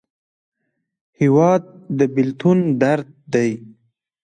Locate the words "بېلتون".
2.15-2.59